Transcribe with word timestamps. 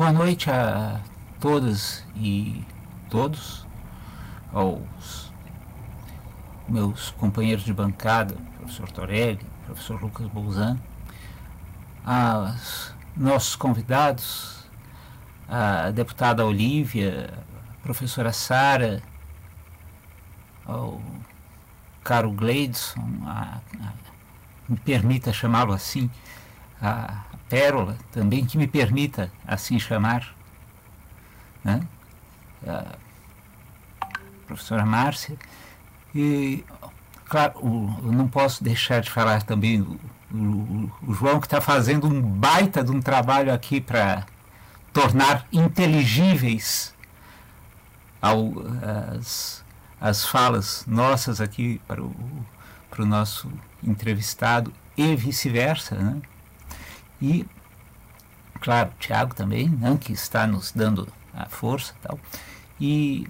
boa 0.00 0.12
noite 0.12 0.50
a 0.50 0.98
todas 1.38 2.02
e 2.16 2.64
todos, 3.10 3.66
aos 4.50 5.30
meus 6.66 7.10
companheiros 7.10 7.64
de 7.66 7.74
bancada, 7.74 8.34
professor 8.56 8.90
Torelli, 8.90 9.46
professor 9.66 10.00
Lucas 10.00 10.26
Bolzan, 10.28 10.80
aos 12.02 12.94
nossos 13.14 13.54
convidados, 13.54 14.64
a 15.46 15.90
deputada 15.90 16.46
Olívia, 16.46 17.34
a 17.68 17.82
professora 17.82 18.32
Sara, 18.32 19.02
ao 20.64 20.98
caro 22.02 22.32
Gleidson, 22.32 23.06
a, 23.26 23.60
a, 23.82 23.92
me 24.66 24.78
permita 24.78 25.30
chamá-lo 25.30 25.74
assim, 25.74 26.10
a 26.80 27.24
Pérola, 27.50 27.98
também 28.12 28.46
que 28.46 28.56
me 28.56 28.68
permita 28.68 29.30
assim 29.44 29.78
chamar, 29.78 30.32
né? 31.64 31.82
a 32.64 32.96
professora 34.46 34.86
Márcia, 34.86 35.36
e, 36.14 36.64
claro, 37.28 37.58
o, 37.58 38.12
não 38.12 38.28
posso 38.28 38.62
deixar 38.62 39.00
de 39.00 39.10
falar 39.10 39.42
também 39.42 39.80
o, 39.80 39.98
o, 40.32 40.92
o 41.08 41.12
João, 41.12 41.40
que 41.40 41.46
está 41.46 41.60
fazendo 41.60 42.06
um 42.06 42.22
baita 42.22 42.84
de 42.84 42.92
um 42.92 43.00
trabalho 43.00 43.52
aqui 43.52 43.80
para 43.80 44.24
tornar 44.92 45.44
inteligíveis 45.52 46.94
ao, 48.22 48.52
as, 49.16 49.64
as 50.00 50.24
falas 50.24 50.84
nossas 50.86 51.40
aqui 51.40 51.80
para 51.88 52.00
o, 52.00 52.14
para 52.88 53.02
o 53.02 53.06
nosso 53.06 53.50
entrevistado 53.82 54.72
e 54.96 55.16
vice-versa, 55.16 55.96
né? 55.96 56.22
E, 57.20 57.46
claro, 58.60 58.90
Tiago 58.98 59.34
também, 59.34 59.68
né, 59.68 59.98
que 60.00 60.12
está 60.12 60.46
nos 60.46 60.72
dando 60.72 61.06
a 61.34 61.46
força 61.46 61.94
e 61.98 62.06
tal. 62.06 62.18
E 62.80 63.26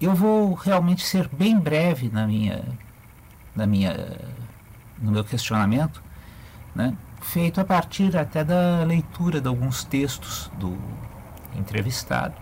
eu 0.00 0.14
vou 0.14 0.54
realmente 0.54 1.04
ser 1.04 1.28
bem 1.28 1.58
breve 1.58 2.08
na 2.08 2.26
minha, 2.26 2.64
na 3.54 3.66
minha, 3.66 4.18
no 4.98 5.10
meu 5.10 5.24
questionamento, 5.24 6.02
né, 6.74 6.96
feito 7.20 7.60
a 7.60 7.64
partir 7.64 8.16
até 8.16 8.44
da 8.44 8.84
leitura 8.84 9.40
de 9.40 9.48
alguns 9.48 9.84
textos 9.84 10.50
do 10.58 10.78
entrevistado. 11.56 12.34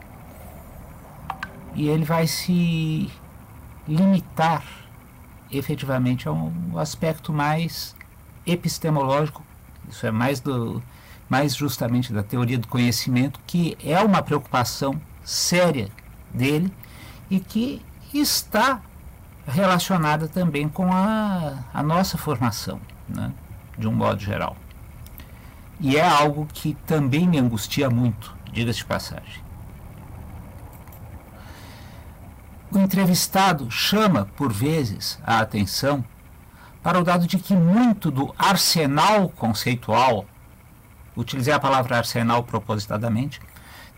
E 1.74 1.88
ele 1.88 2.04
vai 2.04 2.26
se 2.26 3.10
limitar 3.86 4.64
efetivamente 5.50 6.28
a 6.28 6.32
um 6.32 6.78
aspecto 6.78 7.32
mais 7.32 7.94
epistemológico, 8.46 9.42
isso 9.88 10.06
é 10.06 10.10
mais 10.10 10.40
do 10.40 10.82
mais 11.28 11.54
justamente 11.54 12.12
da 12.12 12.22
teoria 12.22 12.58
do 12.58 12.68
conhecimento, 12.68 13.40
que 13.46 13.76
é 13.84 13.98
uma 14.00 14.22
preocupação 14.22 15.00
séria 15.24 15.88
dele 16.32 16.72
e 17.28 17.40
que 17.40 17.82
está 18.14 18.80
relacionada 19.46 20.28
também 20.28 20.68
com 20.68 20.92
a, 20.92 21.64
a 21.74 21.82
nossa 21.82 22.16
formação, 22.16 22.80
né, 23.08 23.32
de 23.76 23.88
um 23.88 23.92
modo 23.92 24.20
geral. 24.20 24.56
E 25.80 25.96
é 25.96 26.06
algo 26.06 26.46
que 26.46 26.74
também 26.86 27.26
me 27.28 27.38
angustia 27.38 27.90
muito, 27.90 28.34
diga-se 28.52 28.78
de 28.78 28.84
passagem. 28.84 29.44
O 32.70 32.78
entrevistado 32.78 33.70
chama, 33.70 34.26
por 34.36 34.52
vezes, 34.52 35.18
a 35.24 35.40
atenção 35.40 36.04
para 36.86 37.00
o 37.00 37.02
dado 37.02 37.26
de 37.26 37.36
que 37.36 37.52
muito 37.52 38.12
do 38.12 38.32
arsenal 38.38 39.28
conceitual, 39.30 40.24
utilizei 41.16 41.52
a 41.52 41.58
palavra 41.58 41.98
arsenal 41.98 42.44
propositadamente, 42.44 43.40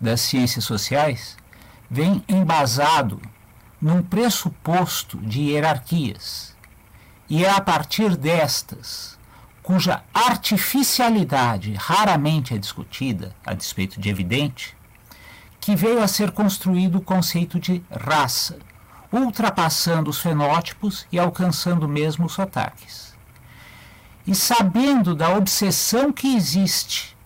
das 0.00 0.22
ciências 0.22 0.64
sociais, 0.64 1.36
vem 1.90 2.24
embasado 2.26 3.20
num 3.78 4.02
pressuposto 4.02 5.18
de 5.18 5.50
hierarquias. 5.50 6.56
E 7.28 7.44
é 7.44 7.50
a 7.50 7.60
partir 7.60 8.16
destas, 8.16 9.18
cuja 9.62 10.02
artificialidade 10.14 11.74
raramente 11.74 12.54
é 12.54 12.56
discutida, 12.56 13.36
a 13.44 13.52
despeito 13.52 14.00
de 14.00 14.08
evidente, 14.08 14.74
que 15.60 15.76
veio 15.76 16.02
a 16.02 16.08
ser 16.08 16.30
construído 16.30 16.96
o 16.96 17.02
conceito 17.02 17.60
de 17.60 17.82
raça, 17.90 18.58
ultrapassando 19.12 20.10
os 20.10 20.20
fenótipos 20.20 21.06
e 21.10 21.18
alcançando 21.18 21.88
mesmo 21.88 22.26
os 22.26 22.32
sotaques. 22.32 23.16
E 24.26 24.34
sabendo 24.34 25.14
da 25.14 25.30
obsessão 25.30 26.12
que 26.12 26.36
existe 26.36 27.16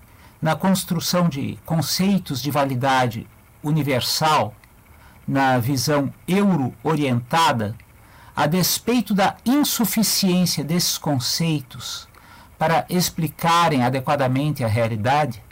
na 0.41 0.55
construção 0.55 1.29
de 1.29 1.59
conceitos 1.65 2.41
de 2.41 2.51
validade 2.51 3.27
universal, 3.63 4.55
na 5.27 5.59
visão 5.59 6.13
euro-orientada, 6.27 7.77
a 8.35 8.47
despeito 8.47 9.15
da 9.15 9.37
insuficiência 9.45 10.65
desses 10.65 10.97
conceitos 10.97 12.09
para 12.59 12.87
explicarem 12.89 13.85
adequadamente 13.85 14.65
a 14.65 14.69
realidade, 14.69 15.43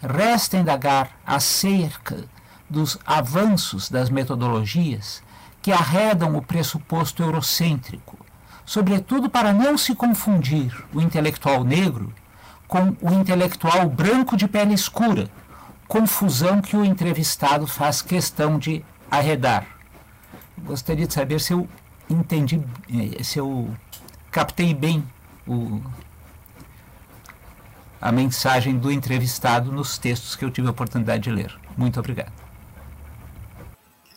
Resta 0.00 0.58
indagar 0.58 1.10
acerca 1.26 2.24
dos 2.68 2.98
avanços 3.06 3.88
das 3.88 4.10
metodologias 4.10 5.22
que 5.66 5.72
arredam 5.72 6.36
o 6.36 6.42
pressuposto 6.42 7.24
eurocêntrico, 7.24 8.16
sobretudo 8.64 9.28
para 9.28 9.52
não 9.52 9.76
se 9.76 9.96
confundir 9.96 10.72
o 10.94 11.00
intelectual 11.00 11.64
negro 11.64 12.14
com 12.68 12.96
o 13.00 13.12
intelectual 13.12 13.88
branco 13.88 14.36
de 14.36 14.46
pele 14.46 14.74
escura, 14.74 15.28
confusão 15.88 16.62
que 16.62 16.76
o 16.76 16.84
entrevistado 16.84 17.66
faz 17.66 18.00
questão 18.00 18.60
de 18.60 18.84
arredar. 19.10 19.66
Gostaria 20.58 21.04
de 21.04 21.12
saber 21.12 21.40
se 21.40 21.52
eu 21.52 21.68
entendi, 22.08 22.62
eh, 22.88 23.24
se 23.24 23.40
eu 23.40 23.68
captei 24.30 24.72
bem 24.72 25.02
o, 25.48 25.82
a 28.00 28.12
mensagem 28.12 28.78
do 28.78 28.92
entrevistado 28.92 29.72
nos 29.72 29.98
textos 29.98 30.36
que 30.36 30.44
eu 30.44 30.50
tive 30.52 30.68
a 30.68 30.70
oportunidade 30.70 31.24
de 31.24 31.30
ler. 31.32 31.58
Muito 31.76 31.98
obrigado. 31.98 32.45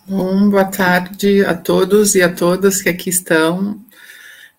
Bom, 0.10 0.50
boa 0.50 0.66
tarde 0.66 1.46
a 1.46 1.54
todos 1.56 2.16
e 2.16 2.24
a 2.24 2.34
todas 2.34 2.82
que 2.82 2.90
aqui 2.90 3.12
estão. 3.12 3.80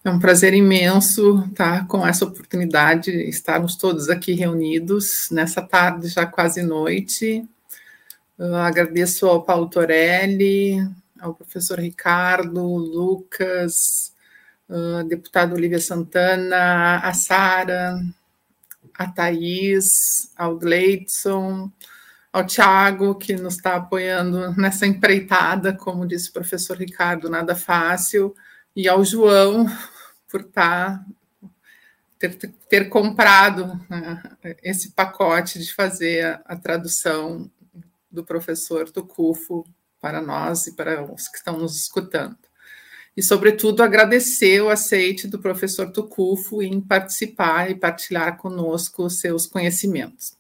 É 0.05 0.09
um 0.09 0.21
prazer 0.21 0.55
imenso 0.55 1.45
estar 1.51 1.89
com 1.89 2.07
essa 2.07 2.25
oportunidade 2.25 3.11
de 3.11 3.29
estarmos 3.29 3.75
todos 3.75 4.09
aqui 4.09 4.33
reunidos 4.33 5.27
nessa 5.33 5.61
tarde, 5.61 6.07
já 6.07 6.25
quase 6.25 6.63
noite. 6.63 7.45
Eu 8.39 8.55
agradeço 8.55 9.27
ao 9.27 9.43
Paulo 9.43 9.69
Torelli, 9.69 10.89
ao 11.19 11.35
professor 11.35 11.81
Ricardo, 11.81 12.65
Lucas, 12.65 14.13
a 14.69 15.03
deputada 15.03 15.53
Olivia 15.53 15.81
Santana, 15.81 17.01
a 17.03 17.13
Sara, 17.13 18.01
a 18.95 19.07
Thaís, 19.09 20.31
ao 20.37 20.57
Gleidson, 20.57 21.73
ao 22.33 22.47
Tiago, 22.47 23.15
que 23.17 23.35
nos 23.35 23.57
está 23.57 23.77
apoiando 23.77 24.55
nessa 24.57 24.87
empreitada, 24.87 25.73
como 25.73 26.07
disse 26.07 26.31
o 26.31 26.33
professor 26.33 26.77
Ricardo, 26.77 27.29
nada 27.29 27.55
fácil, 27.55 28.35
e 28.75 28.89
ao 28.89 29.05
João, 29.05 29.67
por 30.29 30.45
tá, 30.45 31.05
ter, 32.19 32.37
ter 32.69 32.89
comprado 32.89 33.81
né, 33.89 34.23
esse 34.63 34.93
pacote 34.93 35.59
de 35.59 35.75
fazer 35.75 36.25
a, 36.25 36.43
a 36.45 36.57
tradução 36.57 37.51
do 38.11 38.25
professor 38.25 38.91
Tucufo 38.91 39.65
para 40.01 40.21
nós 40.23 40.67
e 40.67 40.77
para 40.77 41.03
os 41.03 41.29
que 41.29 41.37
estão 41.37 41.59
nos 41.59 41.77
escutando 41.77 42.39
e, 43.17 43.23
sobretudo, 43.23 43.83
agradecer 43.83 44.63
o 44.63 44.71
aceite 44.71 45.27
do 45.27 45.39
professor 45.39 45.91
Tucufo 45.91 46.63
em 46.63 46.81
participar 46.81 47.71
e 47.71 47.75
partilhar 47.75 48.37
conosco 48.37 49.05
os 49.05 49.21
seus 49.21 49.47
conhecimentos. 49.47 50.40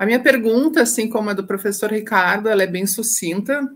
A 0.00 0.06
minha 0.06 0.18
pergunta, 0.18 0.80
assim 0.80 1.10
como 1.10 1.28
a 1.28 1.34
do 1.34 1.46
professor 1.46 1.92
Ricardo, 1.92 2.48
ela 2.48 2.62
é 2.62 2.66
bem 2.66 2.86
sucinta 2.86 3.70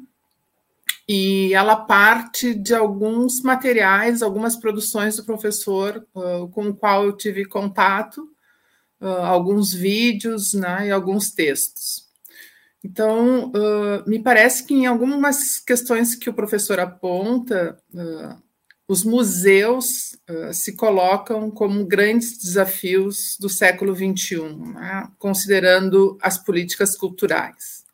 e 1.06 1.52
ela 1.52 1.76
parte 1.76 2.54
de 2.54 2.74
alguns 2.74 3.42
materiais, 3.42 4.22
algumas 4.22 4.56
produções 4.56 5.16
do 5.16 5.24
professor 5.26 6.02
uh, 6.14 6.48
com 6.48 6.68
o 6.68 6.74
qual 6.74 7.04
eu 7.04 7.12
tive 7.14 7.44
contato, 7.44 8.26
uh, 9.02 9.06
alguns 9.06 9.74
vídeos 9.74 10.54
né, 10.54 10.86
e 10.86 10.90
alguns 10.90 11.30
textos. 11.30 12.08
Então, 12.82 13.50
uh, 13.50 14.08
me 14.08 14.18
parece 14.18 14.64
que 14.64 14.72
em 14.72 14.86
algumas 14.86 15.58
questões 15.58 16.14
que 16.14 16.30
o 16.30 16.34
professor 16.34 16.80
aponta, 16.80 17.78
os 18.86 19.02
museus 19.02 20.12
uh, 20.28 20.52
se 20.52 20.74
colocam 20.74 21.50
como 21.50 21.86
grandes 21.86 22.38
desafios 22.38 23.36
do 23.40 23.48
século 23.48 23.94
XXI, 23.94 24.42
né, 24.74 25.08
considerando 25.18 26.18
as 26.20 26.36
políticas 26.36 26.96
culturais. 26.96 27.84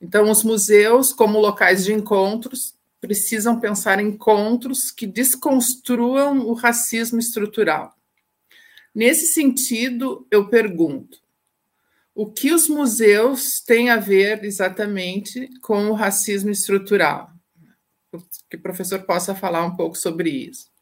Então, 0.00 0.30
os 0.30 0.42
museus, 0.42 1.12
como 1.12 1.40
locais 1.40 1.84
de 1.84 1.92
encontros, 1.92 2.74
precisam 3.00 3.60
pensar 3.60 4.00
em 4.00 4.08
encontros 4.08 4.90
que 4.90 5.06
desconstruam 5.06 6.46
o 6.46 6.54
racismo 6.54 7.18
estrutural. 7.18 7.94
Nesse 8.94 9.26
sentido, 9.26 10.26
eu 10.30 10.48
pergunto: 10.48 11.18
o 12.14 12.30
que 12.30 12.52
os 12.52 12.68
museus 12.68 13.60
têm 13.60 13.90
a 13.90 13.96
ver 13.96 14.42
exatamente 14.44 15.50
com 15.60 15.88
o 15.88 15.94
racismo 15.94 16.50
estrutural? 16.50 17.33
Que 18.50 18.56
o 18.56 18.62
professor 18.62 19.02
possa 19.02 19.34
falar 19.34 19.64
um 19.64 19.76
pouco 19.76 19.96
sobre 19.96 20.30
isso. 20.30 20.72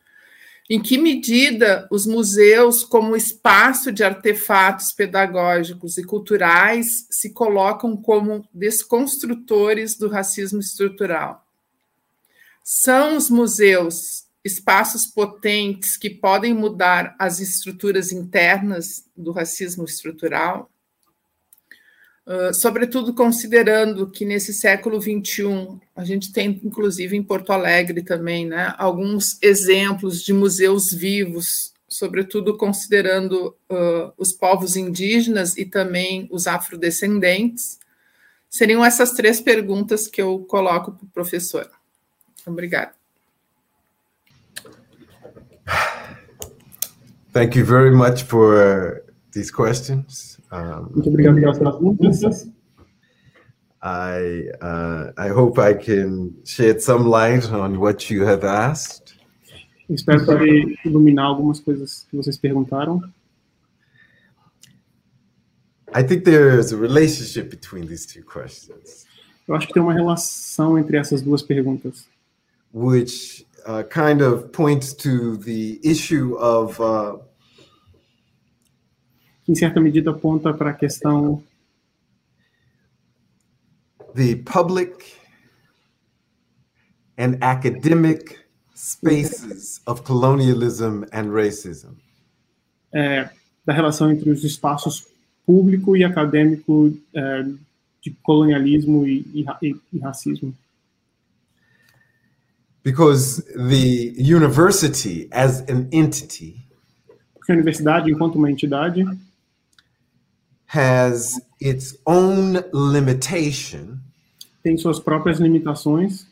Em 0.70 0.81
que 0.81 0.96
medida 0.96 1.88
os 1.90 2.06
museus, 2.06 2.84
como 2.84 3.17
espaço 3.17 3.90
de 3.90 4.05
artefatos 4.05 4.93
pedagógicos 4.93 5.99
e 5.99 6.05
culturais, 6.05 7.06
se 7.11 7.32
colocam 7.32 7.96
como 7.96 8.49
desconstrutores 8.55 9.96
do 9.96 10.08
racismo 10.08 10.61
estrutural? 10.61 11.44
São 12.62 13.17
os 13.17 13.29
museus 13.29 14.25
espaços 14.44 15.06
potentes 15.06 15.96
que 15.96 16.11
podem 16.11 16.55
mudar 16.55 17.14
as 17.19 17.40
estruturas 17.40 18.12
internas 18.12 19.05
do 19.17 19.32
racismo 19.32 19.85
estrutural? 19.85 20.70
Uh, 22.24 22.54
sobretudo 22.54 23.12
considerando 23.12 24.08
que 24.08 24.24
nesse 24.24 24.52
século 24.52 25.00
XXI 25.00 25.80
a 25.94 26.04
gente 26.04 26.32
tem, 26.32 26.60
inclusive 26.62 27.16
em 27.16 27.22
Porto 27.22 27.52
Alegre 27.52 28.00
também, 28.00 28.46
né, 28.46 28.72
alguns 28.78 29.42
exemplos 29.42 30.22
de 30.22 30.32
museus 30.32 30.92
vivos, 30.92 31.72
sobretudo 31.88 32.56
considerando 32.56 33.56
uh, 33.69 34.12
os 34.16 34.32
povos 34.32 34.76
indígenas 34.76 35.56
e 35.56 35.64
também 35.64 36.28
os 36.30 36.46
afrodescendentes. 36.46 37.80
Seriam 38.48 38.84
essas 38.84 39.12
três 39.12 39.40
perguntas 39.40 40.06
que 40.06 40.22
eu 40.22 40.40
coloco 40.40 40.92
para 40.92 41.04
o 41.04 41.10
professor. 41.10 41.68
Obrigada. 42.46 42.92
Thank 47.32 47.58
you 47.58 47.64
very 47.64 47.90
much 47.90 48.25
for 48.25 49.02
these 49.32 49.50
questions. 49.50 50.38
Um, 50.52 50.90
Muito 50.93 51.08
obrigado 51.08 51.40
pelas 51.40 51.58
perguntas. 51.58 52.46
I 53.82 54.50
uh, 54.62 55.12
I 55.19 55.28
hope 55.31 55.58
I 55.58 55.75
can 55.75 56.34
shed 56.44 56.81
some 56.81 57.08
light 57.08 57.50
on 57.50 57.78
what 57.78 58.12
you 58.12 58.25
have 58.25 58.44
asked. 58.46 59.16
Espero 59.88 60.25
poder 60.25 60.78
iluminar 60.84 61.26
algumas 61.26 61.58
coisas 61.58 62.06
que 62.08 62.16
vocês 62.16 62.37
perguntaram. 62.37 63.00
I 65.94 66.02
think 66.02 66.25
there's 66.25 66.72
a 66.72 66.76
relationship 66.76 67.50
between 67.50 67.87
these 67.87 68.06
two 68.06 68.22
questions. 68.22 69.06
Eu 69.49 69.54
acho 69.54 69.66
que 69.66 69.75
tem 69.75 69.82
uma 69.82 69.93
relação 69.93 70.78
entre 70.78 70.96
essas 70.96 71.20
duas 71.20 71.43
perguntas. 71.43 72.06
Which 72.72 73.46
uh, 73.66 73.82
kind 73.82 74.22
of 74.22 74.50
points 74.52 74.94
to 74.94 75.37
the 75.38 75.81
issue 75.82 76.37
of 76.37 76.81
uh, 76.81 77.19
em 79.48 79.54
certa 79.54 79.80
medida 79.80 80.10
aponta 80.10 80.52
para 80.52 80.70
a 80.70 80.74
questão 80.74 81.42
the 84.14 84.36
public 84.36 85.14
and 87.18 87.38
academic 87.40 88.38
spaces 88.74 89.80
of 89.86 90.02
colonialism 90.02 91.04
and 91.12 91.32
racism. 91.32 91.96
É, 92.92 93.30
da 93.64 93.72
relação 93.72 94.10
entre 94.10 94.30
os 94.30 94.44
espaços 94.44 95.06
público 95.46 95.96
e 95.96 96.04
acadêmico 96.04 96.96
é, 97.14 97.44
de 98.00 98.10
colonialismo 98.22 99.06
e, 99.06 99.46
e, 99.62 99.76
e 99.92 99.98
racismo. 99.98 100.54
Because 102.84 103.42
the 103.42 104.12
university 104.18 105.28
as 105.30 105.60
an 105.68 105.88
entity 105.92 106.62
porque 107.42 107.50
a 107.50 107.54
universidade 107.56 108.10
enquanto 108.10 108.36
uma 108.36 108.50
entidade 108.50 109.04
has 110.72 111.40
its 111.60 111.96
own 112.06 112.64
limitation 112.72 114.00
tem 114.62 114.78
suas 114.78 114.98
próprias 115.00 115.38
limitações 115.38 116.24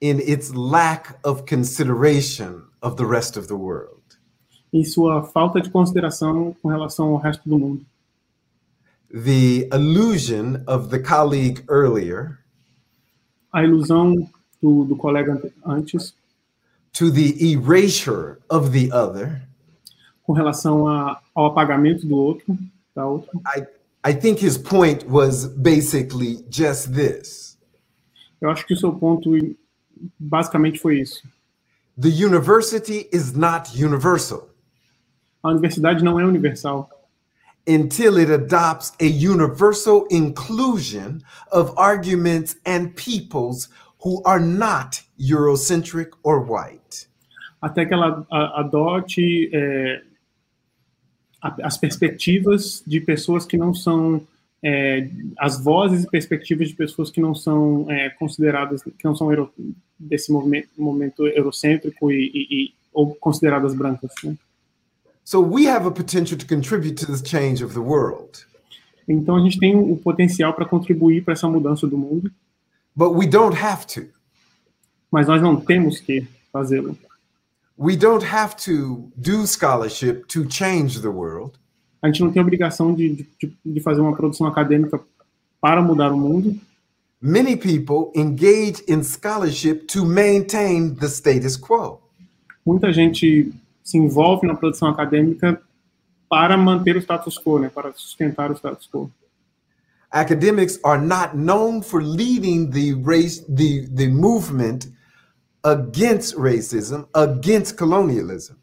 in 0.00 0.18
its 0.20 0.52
lack 0.54 1.14
of 1.24 1.44
consideration 1.46 2.62
of 2.82 2.96
the 2.96 3.04
rest 3.04 3.36
of 3.36 3.46
the 3.48 3.54
world. 3.54 4.00
Em 4.72 4.82
sua 4.84 5.22
falta 5.22 5.60
de 5.60 5.68
consideração 5.68 6.56
com 6.62 6.68
relação 6.68 7.08
ao 7.08 7.16
resto 7.18 7.48
do 7.48 7.58
mundo. 7.58 7.84
The 9.12 9.68
illusion 9.72 10.62
of 10.66 10.88
the 10.88 10.98
colleague 10.98 11.64
earlier. 11.68 12.38
A 13.52 13.62
ilusão 13.62 14.14
do, 14.62 14.84
do 14.84 14.96
colega 14.96 15.52
antes. 15.66 16.14
To 16.94 17.10
the 17.10 17.34
erasure 17.40 18.38
of 18.48 18.70
the 18.70 18.92
other. 18.92 19.42
Com 20.22 20.32
relação 20.32 20.88
a, 20.88 21.20
ao 21.34 21.46
apagamento 21.46 22.06
do 22.06 22.16
outro. 22.16 22.56
Da. 23.00 23.40
I, 23.46 23.66
I 24.02 24.12
think 24.12 24.38
his 24.38 24.56
point 24.58 25.08
was 25.08 25.46
basically 25.46 26.44
just 26.48 26.92
this. 26.92 27.58
Eu 28.40 28.50
acho 28.50 28.66
que 28.66 28.74
o 28.74 28.76
seu 28.76 28.92
ponto 28.92 29.30
basicamente 30.18 30.78
foi 30.78 31.00
isso. 31.00 31.22
The 31.98 32.08
university 32.08 33.08
is 33.12 33.34
not 33.34 33.70
universal. 33.74 34.48
A 35.42 35.50
universidade 35.50 36.02
não 36.02 36.18
é 36.18 36.24
universal. 36.24 36.88
Until 37.68 38.18
it 38.18 38.30
adopts 38.32 38.92
a 39.00 39.04
universal 39.04 40.06
inclusion 40.10 41.22
of 41.52 41.72
arguments 41.76 42.56
and 42.64 42.94
peoples 42.96 43.68
who 44.02 44.22
are 44.24 44.40
not 44.40 45.02
Eurocentric 45.18 46.10
or 46.22 46.40
white. 46.40 47.06
Até 47.60 47.84
que 47.84 47.92
ela 47.92 48.26
adote 48.30 49.50
é, 49.52 50.02
as 51.40 51.76
perspectivas 51.78 52.82
de 52.86 53.00
pessoas 53.00 53.46
que 53.46 53.56
não 53.56 53.74
são 53.74 54.22
é, 54.62 55.08
as 55.38 55.62
vozes 55.62 56.04
e 56.04 56.10
perspectivas 56.10 56.68
de 56.68 56.74
pessoas 56.74 57.10
que 57.10 57.20
não 57.20 57.34
são 57.34 57.90
é, 57.90 58.10
consideradas 58.10 58.82
que 58.82 59.04
não 59.04 59.16
são 59.16 59.30
euro, 59.30 59.52
desse 59.98 60.30
movimento, 60.30 60.68
momento 60.76 61.26
eurocêntrico 61.26 62.12
e, 62.12 62.30
e, 62.34 62.64
e, 62.64 62.74
ou 62.92 63.14
consideradas 63.14 63.74
brancas. 63.74 64.12
Né? 64.22 64.36
So 65.24 65.40
we 65.40 65.66
have 65.66 65.86
a 65.86 65.90
potential 65.90 66.38
to 66.38 66.46
contribute 66.46 66.94
to 66.96 67.06
the 67.06 67.26
change 67.26 67.64
of 67.64 67.72
the 67.72 67.80
world. 67.80 68.46
Então 69.08 69.36
a 69.36 69.40
gente 69.40 69.58
tem 69.58 69.74
o 69.74 69.96
potencial 69.96 70.52
para 70.52 70.64
contribuir 70.64 71.24
para 71.24 71.32
essa 71.32 71.48
mudança 71.48 71.86
do 71.86 71.96
mundo. 71.96 72.30
But 72.94 73.12
we 73.14 73.26
don't 73.26 73.56
have 73.56 73.86
to. 73.94 74.06
Mas 75.10 75.26
nós 75.26 75.40
não 75.40 75.56
temos 75.56 76.00
que 76.00 76.26
fazê-lo. 76.52 76.96
We 77.80 77.96
don't 77.96 78.22
have 78.22 78.56
to 78.66 79.10
do 79.16 79.46
scholarship 79.46 80.28
to 80.28 80.44
change 80.50 81.00
the 81.00 81.08
world. 81.08 81.58
A 82.02 82.08
gente 82.08 82.20
não 82.20 82.30
tem 82.30 82.42
obrigação 82.42 82.94
de, 82.94 83.26
de, 83.40 83.56
de 83.64 83.80
fazer 83.80 84.02
uma 84.02 84.14
produção 84.14 84.46
acadêmica 84.46 85.00
para 85.62 85.80
mudar 85.80 86.12
o 86.12 86.18
mundo. 86.18 86.54
Many 87.22 87.56
people 87.56 88.12
engage 88.14 88.82
in 88.86 89.02
scholarship 89.02 89.86
to 89.86 90.04
maintain 90.04 90.94
the 90.94 91.06
status 91.06 91.56
quo. 91.56 92.02
Muita 92.66 92.92
gente 92.92 93.50
se 93.82 93.96
envolve 93.96 94.46
na 94.46 94.54
produção 94.54 94.88
acadêmica 94.88 95.58
para 96.28 96.58
manter 96.58 96.96
o 96.96 97.00
status 97.00 97.38
quo, 97.38 97.60
né, 97.60 97.70
para 97.70 97.94
sustentar 97.94 98.50
o 98.50 98.56
status 98.56 98.86
quo. 98.92 99.10
Academics 100.10 100.78
are 100.84 101.00
not 101.00 101.34
known 101.34 101.80
for 101.80 102.02
leading 102.02 102.68
the 102.68 102.92
race 103.02 103.42
the 103.48 103.88
the 103.94 104.08
movement 104.08 104.90
against 105.62 106.36
racism, 106.36 107.06
against 107.14 107.76
colonialism. 107.76 108.54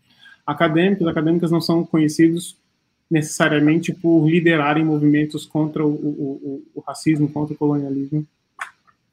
Acadêmicos, 0.46 1.08
acadêmicas 1.08 1.52
não 1.52 1.62
são 1.62 1.86
conhecidos 1.86 2.58
necessariamente 3.10 3.94
por 3.94 4.28
liderarem 4.28 4.84
movimentos 4.84 5.46
contra 5.46 5.86
o, 5.86 5.90
o, 5.90 6.64
o, 6.76 6.80
racismo, 6.82 7.30
contra 7.30 7.54
o 7.54 7.58
colonialismo. 7.58 8.26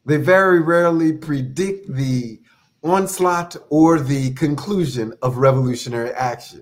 They 0.06 0.18
very 0.18 0.60
rarely 0.60 1.12
predict 1.14 1.92
the 1.92 2.40
onslaught 2.82 3.58
or 3.70 4.00
the 4.00 4.34
conclusion 4.34 5.12
of 5.22 5.38
revolutionary 5.38 6.12
action. 6.14 6.60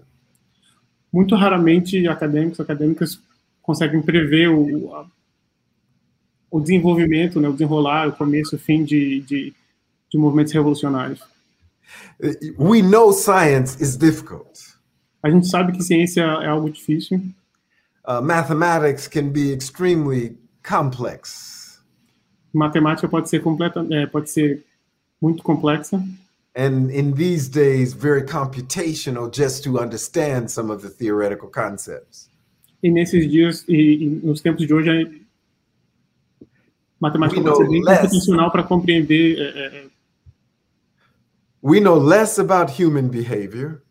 Muito 1.12 1.34
raramente 1.34 2.06
acadêmicos, 2.08 2.60
acadêmicas 2.60 3.20
conseguem 3.60 4.00
prever 4.00 4.48
o, 4.48 5.06
o 6.50 6.60
desenvolvimento, 6.60 7.40
né, 7.40 7.48
o 7.48 7.52
desenrolar, 7.52 8.08
o 8.08 8.12
começo, 8.12 8.56
o 8.56 8.58
fim 8.58 8.84
de, 8.84 9.20
de 9.20 9.54
de 10.12 10.18
movimentos 10.18 10.52
revolucionários. 10.52 11.20
We 12.58 12.82
know 12.82 13.12
science 13.12 13.82
is 13.82 13.96
difficult. 13.96 14.60
A 15.22 15.30
gente 15.30 15.48
sabe 15.48 15.72
que 15.72 15.82
ciência 15.82 16.22
é 16.22 16.48
algo 16.48 16.70
difícil. 16.70 17.20
Uh, 18.06 18.20
mathematics 18.20 19.08
can 19.08 19.30
be 19.30 19.52
extremely 19.52 20.36
complex. 20.62 21.80
Matemática 22.52 23.08
pode 23.08 23.28
ser 23.28 23.40
completa, 23.40 23.86
é, 23.90 24.06
pode 24.06 24.30
ser 24.30 24.62
muito 25.20 25.42
complexa. 25.42 26.02
And 26.54 26.90
in 26.90 27.14
these 27.14 27.48
days, 27.48 27.94
very 27.94 28.24
computational, 28.24 29.30
just 29.34 29.64
to 29.64 29.78
understand 29.78 30.50
some 30.50 30.70
of 30.70 30.82
the 30.82 30.90
theoretical 30.90 31.48
concepts. 31.48 32.28
E 32.82 32.90
nesses 32.90 33.30
dias 33.30 33.64
e, 33.68 34.04
e 34.04 34.06
nos 34.22 34.40
tempos 34.42 34.66
de 34.66 34.74
hoje, 34.74 35.22
matemática 37.00 37.40
pode 37.40 37.56
ser 37.56 37.68
bem 37.68 37.82
computacional 37.82 38.50
para 38.50 38.62
compreender 38.64 39.38
é, 39.38 39.58
é, 39.58 39.86
We 41.62 41.80
know 41.80 41.96
less 41.96 42.38
about 42.38 42.70
human 42.70 43.08
behavior. 43.08 43.82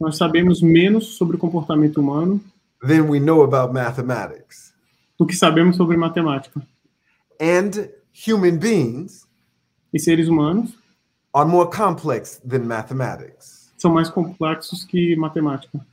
Nós 0.00 0.16
sabemos 0.16 0.62
menos 0.62 1.16
sobre 1.18 1.36
o 1.36 1.38
comportamento 1.38 2.00
humano. 2.00 2.40
Than 2.86 3.08
we 3.08 3.18
know 3.20 3.42
about 3.42 3.72
mathematics. 3.74 4.72
do 5.18 5.26
que 5.26 5.36
sabemos 5.36 5.76
sobre 5.76 5.96
matemática. 5.98 6.62
And 7.38 7.90
human 8.26 8.58
beings 8.58 9.26
E 9.92 9.98
seres 9.98 10.28
humanos 10.28 10.72
are 11.34 11.44
more 11.46 11.68
complex 11.68 12.40
than 12.48 12.60
mathematics. 12.60 13.70
são 13.76 13.92
mais 13.92 14.08
complexos 14.08 14.84
que 14.84 15.14
matemática. 15.16 15.84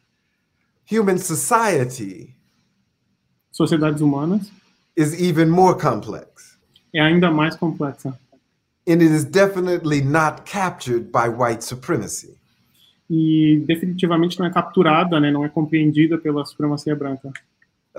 Human 0.90 1.18
society 1.18 2.34
Sociedades 3.52 4.02
humanas 4.02 4.52
is 4.96 5.14
even 5.20 5.50
more 5.50 5.76
complex. 5.78 6.58
é 6.94 7.02
ainda 7.02 7.30
mais 7.32 7.56
complexa. 7.56 8.18
And 8.88 9.02
it 9.02 9.12
is 9.14 9.26
definitely 9.26 10.02
not 10.02 10.46
captured 10.46 11.12
by 11.12 11.28
white 11.30 11.62
supremacy. 11.64 12.36
E 13.10 13.64
definitivamente 13.68 14.38
não 14.40 14.46
é 14.46 14.52
capturada, 14.52 15.20
né, 15.20 15.32
não 15.32 15.44
é 15.46 15.50
compreendida 15.50 16.18
pela 16.18 16.46
supremacia 16.46 16.96
branca. 16.96 17.32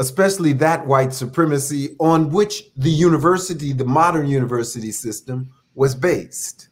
especially 0.01 0.55
that 0.55 0.87
white 0.87 1.13
supremacy 1.13 1.97
on 1.99 2.31
which 2.31 2.71
the 2.77 2.89
university, 2.89 3.73
the 3.75 3.85
modern 3.85 4.27
university 4.29 4.93
system, 4.93 5.49
was 5.75 5.93
based. 5.93 6.69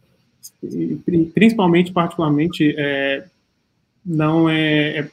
Pri- 1.05 1.33
principalmente, 1.35 1.93
particularmente, 1.93 2.73
é, 2.79 3.25
não 4.05 4.49
é, 4.49 4.99
é- 5.01 5.11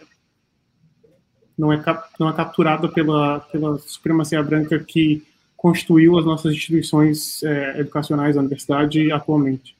não 1.58 1.74
é 1.74 1.82
cap- 1.82 2.08
não 2.20 2.30
é 2.30 2.34
capturada 2.34 2.88
pela 2.88 3.40
pela 3.52 3.80
supremacia 3.80 4.44
branca 4.44 4.78
que 4.78 5.24
constituiu 5.64 6.20
as 6.20 6.26
nossas 6.26 6.54
instituições 6.54 7.42
é, 7.42 7.80
educacionais, 7.80 8.36
a 8.36 8.42
universidade 8.42 9.10
atualmente. 9.14 9.76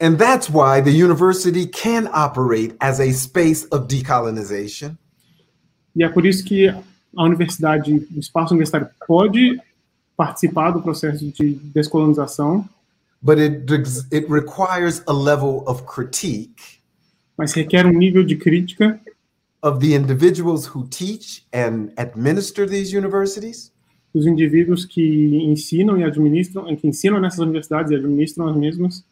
And 0.00 0.16
that's 0.16 0.48
why 0.48 0.80
the 0.82 0.90
university 0.90 1.66
can 1.66 2.08
operate 2.14 2.74
as 2.80 2.98
a 2.98 3.12
space 3.12 3.68
of 3.70 3.86
decolonization, 3.86 4.96
E 5.94 6.04
é 6.04 6.08
por 6.08 6.24
isso 6.24 6.44
que 6.44 6.68
a 6.68 7.24
universidade, 7.24 7.92
o 8.16 8.20
espaço 8.20 8.54
universitário 8.54 8.88
pode 9.06 9.60
participar 10.16 10.70
do 10.70 10.80
processo 10.80 11.30
de 11.30 11.54
descolonização, 11.74 12.66
but 13.20 13.38
it, 13.38 13.66
it 14.12 14.26
requires 14.32 15.02
a 15.06 15.12
level 15.12 15.64
of 15.66 15.82
critique 15.82 16.80
mas 17.40 17.54
requer 17.54 17.86
um 17.86 17.92
nível 17.92 18.22
de 18.22 18.36
crítica 18.36 19.00
of 19.62 19.80
the 19.80 19.94
individuals 19.94 20.66
who 20.66 20.86
teach 20.88 21.46
and 21.54 21.90
administer 21.96 22.66
these 22.66 22.94
universities, 22.94 23.72
dos 24.14 24.26
indivíduos 24.26 24.84
que 24.84 25.36
ensinam 25.44 25.98
e 25.98 26.04
administram, 26.04 26.64
que 26.76 26.86
ensinam 26.88 27.20
nessas 27.20 27.38
universidades 27.40 27.90
e 27.92 27.94
administram 27.94 28.48
as 28.48 28.56
mesmas, 28.56 29.04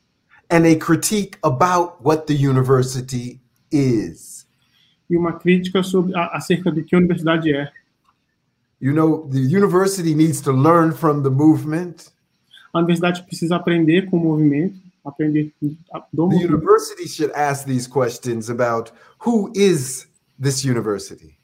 and 0.50 0.64
a 0.66 0.74
critique 0.76 1.38
about 1.42 1.94
what 2.02 2.26
the 2.26 2.34
university 2.48 3.40
is. 3.70 4.46
e 5.10 5.16
uma 5.16 5.32
crítica 5.32 5.82
sobre 5.82 6.12
acerca 6.16 6.70
do 6.70 6.82
que 6.84 6.94
a 6.94 6.98
universidade 6.98 7.50
é. 7.54 7.70
You 8.80 8.92
know, 8.92 9.26
the 9.28 9.38
university 9.40 10.14
needs 10.14 10.40
to 10.42 10.52
learn 10.52 10.92
from 10.92 11.22
the 11.22 11.30
movement. 11.30 12.12
A 12.72 12.78
universidade 12.78 13.22
precisa 13.24 13.56
aprender 13.56 14.02
com 14.10 14.18
o 14.18 14.20
movimento, 14.20 14.78
aprender 15.04 15.52
do 15.62 15.70
The 15.70 16.02
movimento. 16.14 16.54
university 16.54 17.08
should 17.08 17.32
ask 17.34 17.64
these 17.66 17.88
questions 17.88 18.50
about 18.50 18.92
who 19.24 19.50
is 19.54 20.06
this 20.38 20.62
university? 20.64 21.37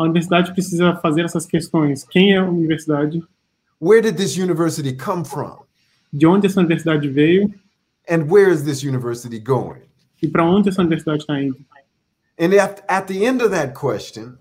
A 0.00 0.04
universidade 0.04 0.54
precisa 0.54 0.96
fazer 0.96 1.26
essas 1.26 1.44
questões. 1.44 2.04
Quem 2.04 2.32
é 2.32 2.38
a 2.38 2.48
universidade? 2.48 3.22
Where 3.78 4.00
did 4.00 4.16
this 4.16 4.34
university 4.34 4.96
come 4.96 5.26
from? 5.26 5.58
De 6.10 6.26
onde 6.26 6.46
essa 6.46 6.58
universidade 6.58 7.06
veio? 7.06 7.52
And 8.08 8.22
where 8.32 8.50
is 8.50 8.62
this 8.62 8.82
university 8.82 9.38
going? 9.38 9.82
E 10.22 10.26
para 10.26 10.42
onde 10.42 10.70
essa 10.70 10.80
universidade 10.80 11.20
está 11.20 11.42
indo? 11.42 11.58
And 12.38 12.54
at, 12.54 12.82
at 12.88 13.08
the 13.08 13.26
end 13.26 13.42
of 13.42 13.50
that 13.50 13.74
question, 13.78 14.38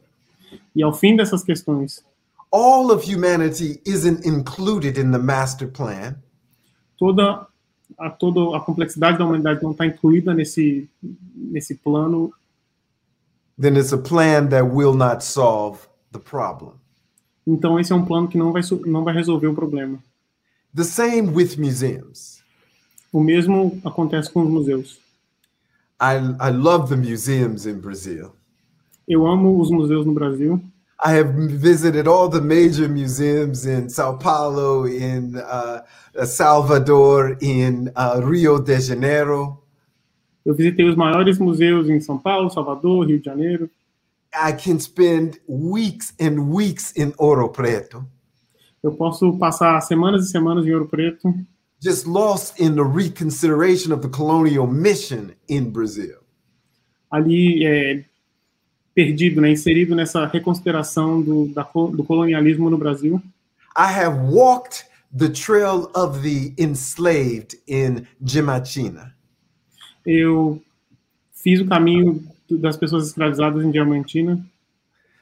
E 0.74 0.82
ao 0.82 0.94
fim 0.94 1.18
dessas 1.18 1.44
questões, 1.44 2.02
all 2.50 2.90
of 2.90 3.04
humanity 3.04 3.82
isn't 3.86 4.26
included 4.26 4.98
in 4.98 5.12
the 5.12 5.20
master 5.20 5.68
plan, 5.68 6.16
toda 6.98 7.46
a, 7.98 8.10
toda 8.10 8.56
a 8.56 8.62
complexidade 8.62 9.18
da 9.18 9.26
humanidade 9.26 9.62
não 9.62 9.72
está 9.72 9.86
incluída 9.86 10.34
nesse, 10.34 10.90
nesse 11.36 11.76
plano, 11.76 12.34
then 13.60 13.76
it's 13.76 13.92
a 13.92 13.98
plan 13.98 14.50
that 14.50 14.66
will 14.68 14.94
not 14.94 15.24
solve 15.24 15.88
the 16.12 16.20
problem. 16.20 16.74
então 17.46 17.80
esse 17.80 17.92
é 17.92 17.96
um 17.96 18.06
plano 18.06 18.28
que 18.28 18.38
não 18.38 18.52
vai, 18.52 18.62
não 18.86 19.04
vai 19.04 19.14
resolver 19.14 19.48
o 19.48 19.54
problema. 19.54 20.00
The 20.76 20.84
same 20.84 21.30
with 21.30 21.58
museums. 21.58 22.44
O 23.12 23.20
mesmo 23.20 23.82
acontece 23.84 24.32
com 24.32 24.44
os 24.44 24.50
museus. 24.50 25.00
I, 26.00 26.16
I 26.40 26.52
love 26.52 26.90
the 26.90 26.96
museums 26.96 27.66
in 27.66 27.80
Brazil. 27.80 28.32
Eu 29.08 29.26
amo 29.26 29.60
os 29.60 29.72
museus 29.72 30.06
no 30.06 30.14
Brasil. 30.14 30.62
I 31.04 31.18
have 31.18 31.34
visited 31.58 32.08
all 32.08 32.30
the 32.30 32.42
major 32.42 32.88
museums 32.88 33.66
in 33.66 33.90
Sao 33.90 34.18
Paulo, 34.18 34.86
in 34.86 35.38
uh, 35.38 35.82
Salvador, 36.26 37.38
in 37.42 37.90
uh, 37.96 38.20
Rio 38.22 38.60
de 38.60 38.80
Janeiro. 38.80 39.58
Eu 40.50 40.56
visitei 40.56 40.90
os 40.90 40.96
maiores 40.96 41.38
museus 41.38 41.88
em 41.88 42.02
São 42.02 42.18
Paulo, 42.18 42.50
Salvador, 42.50 43.06
Rio 43.06 43.20
de 43.20 43.26
Janeiro. 43.26 43.70
I 44.34 44.52
can 44.52 44.80
spend 44.80 45.40
weeks 45.48 46.12
and 46.20 46.52
weeks 46.52 46.92
in 46.98 47.14
Ouro 47.20 47.50
Preto, 47.50 48.04
Eu 48.82 48.94
posso 48.94 49.38
passar 49.38 49.80
semanas 49.82 50.26
e 50.26 50.32
semanas 50.32 50.66
em 50.66 50.74
Ouro 50.74 50.88
Preto, 50.88 51.32
just 51.80 52.08
lost 52.08 52.60
in 52.60 52.74
the 52.74 52.82
reconsideration 52.82 53.94
of 53.94 54.02
the 54.02 54.10
colonial 54.10 54.66
mission 54.66 55.36
in 55.48 55.66
Brazil. 55.66 56.18
ali 57.12 57.64
é, 57.64 58.04
perdido, 58.96 59.40
né, 59.42 59.52
inserido 59.52 59.94
nessa 59.94 60.26
reconsideração 60.26 61.22
do, 61.22 61.48
da 61.50 61.62
do 61.62 62.04
colonialismo 62.04 62.72
no 62.72 62.78
Brasil. 62.78 63.22
I 63.78 63.86
have 63.86 64.18
walked 64.32 64.88
the 65.16 65.30
trail 65.30 65.92
of 65.94 66.24
the 66.24 66.56
enslaved 66.58 67.56
in 67.68 68.08
Jimachina. 68.20 69.19
Eu 70.12 70.62
fiz 71.32 71.60
o 71.62 71.68
caminho 71.68 72.24
das 72.50 72.76
pessoas 72.76 73.08
escravizadas 73.08 73.64
em 73.64 73.70
Diamantina. 73.70 74.44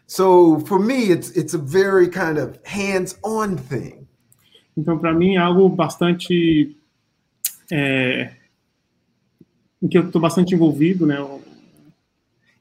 So 0.08 0.62
for 0.62 0.80
me, 0.80 1.12
it's 1.12 1.36
it's 1.36 1.54
a 1.54 1.58
very 1.58 2.10
kind 2.10 2.38
of 2.38 2.58
hands-on 2.64 3.58
thing. 3.58 4.08
Então, 4.78 4.98
para 4.98 5.14
mim, 5.14 5.36
é 5.36 5.40
algo 5.40 5.68
bastante. 5.68 6.78
É, 7.70 8.32
em 9.82 9.88
que 9.90 9.98
eu 9.98 10.06
estou 10.06 10.22
bastante 10.22 10.56
envolvido, 10.56 11.06
né? 11.06 11.18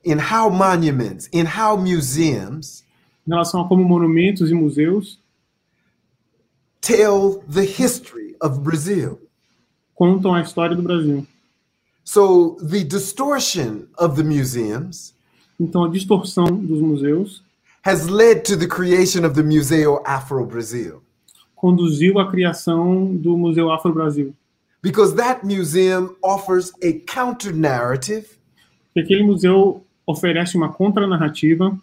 In 0.04 0.16
how 0.18 0.50
monuments, 0.50 1.28
in 1.32 1.44
how 1.44 1.78
museums 1.78 2.84
Em 3.26 3.30
relação 3.30 3.60
a 3.60 3.68
como 3.68 3.84
monumentos 3.84 4.50
e 4.50 4.54
museus 4.54 5.20
tell 6.80 7.44
the 7.48 7.62
history 7.62 8.36
of 8.40 8.60
Brazil. 8.60 9.20
contam 9.94 10.34
a 10.34 10.42
história 10.42 10.76
do 10.76 10.82
Brasil. 10.82 11.26
So 12.06 12.56
the 12.62 12.84
distortion 12.84 13.88
of 13.98 14.16
the 14.16 14.24
museums 14.24 15.14
Então, 15.58 15.84
a 15.84 15.88
distorção 15.88 16.46
dos 16.46 16.80
museus 16.80 17.42
has 17.82 18.08
led 18.08 18.42
to 18.42 18.56
the 18.56 18.66
creation 18.66 19.24
of 19.24 19.34
the 19.34 19.42
Museo 19.42 20.02
Afro 20.04 20.44
Brazil. 20.46 21.02
conduziu 21.56 22.18
à 22.18 22.30
criação 22.30 23.16
do 23.16 23.36
Museu 23.36 23.70
Afro-Brasil. 23.70 24.34
Because 24.82 25.16
that 25.16 25.44
museum 25.44 26.14
offers 26.22 26.70
a 26.82 26.92
counter 27.06 27.52
narrative 27.52 28.38
Porque 28.94 29.00
aquele 29.00 29.24
museu 29.24 29.82
oferece 30.06 30.56
uma 30.56 30.72
contranarrativa 30.72 31.76